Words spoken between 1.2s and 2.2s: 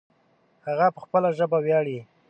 ژبه ویاړې